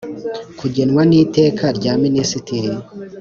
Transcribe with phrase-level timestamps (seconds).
[0.59, 2.71] Kugenwa n iteka rya minisitiri